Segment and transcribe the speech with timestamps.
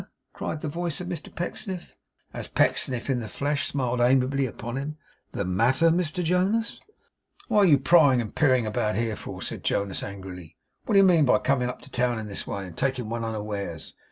[0.33, 1.93] cried the voice of Mr Pecksniff,
[2.33, 4.97] as Pecksniff in the flesh smiled amiably upon him.
[5.33, 6.79] 'The matter, Mr Jonas!'
[7.49, 10.57] 'What are you prying and peering about here for?' said Jonas, angrily.
[10.87, 13.23] 'What do you mean by coming up to town in this way, and taking one
[13.23, 13.93] unawares?